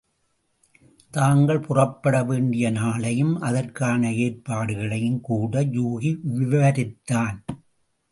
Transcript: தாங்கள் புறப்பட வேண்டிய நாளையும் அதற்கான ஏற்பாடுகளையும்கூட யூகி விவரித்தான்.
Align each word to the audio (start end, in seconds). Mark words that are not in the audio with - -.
தாங்கள் 1.13 1.59
புறப்பட 1.59 2.23
வேண்டிய 2.23 2.71
நாளையும் 2.71 3.35
அதற்கான 3.39 4.11
ஏற்பாடுகளையும்கூட 4.11 5.63
யூகி 5.77 6.11
விவரித்தான். 6.37 7.37